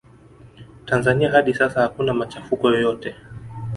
[0.85, 3.15] tanzania hadi sasa hakuna machafuko yoyote